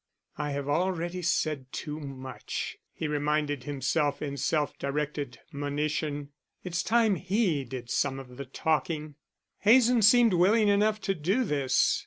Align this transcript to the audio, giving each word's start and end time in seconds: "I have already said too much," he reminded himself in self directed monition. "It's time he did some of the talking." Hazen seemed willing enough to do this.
"I 0.35 0.49
have 0.53 0.67
already 0.67 1.21
said 1.21 1.71
too 1.71 1.99
much," 1.99 2.79
he 2.91 3.07
reminded 3.07 3.65
himself 3.65 4.19
in 4.19 4.35
self 4.35 4.75
directed 4.79 5.39
monition. 5.51 6.29
"It's 6.63 6.81
time 6.81 7.17
he 7.17 7.63
did 7.65 7.91
some 7.91 8.17
of 8.17 8.37
the 8.37 8.45
talking." 8.45 9.13
Hazen 9.59 10.01
seemed 10.01 10.33
willing 10.33 10.69
enough 10.69 10.99
to 11.01 11.13
do 11.13 11.43
this. 11.43 11.99